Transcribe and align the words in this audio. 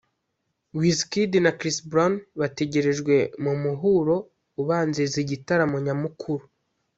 Wizkid 0.79 1.31
na 1.45 1.51
Chris 1.59 1.77
Brown 1.89 2.13
bategerejwe 2.39 3.15
mu 3.43 3.53
muhuro 3.63 4.15
ubanziriza 4.61 5.17
igitaramo 5.25 5.77
nyamukuru 5.85 6.43